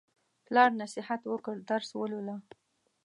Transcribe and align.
پلار 0.45 0.69
نصیحت 0.81 1.21
وکړ: 1.31 1.55
درس 1.69 1.89
ولوله. 1.95 2.35